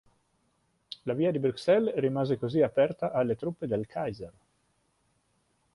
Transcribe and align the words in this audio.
La 1.03 1.13
via 1.13 1.29
di 1.29 1.37
Bruxelles 1.37 1.93
rimase 1.97 2.39
così 2.39 2.59
aperta 2.63 3.11
alle 3.11 3.35
truppe 3.35 3.67
del 3.67 3.85
Kaiser. 3.85 4.33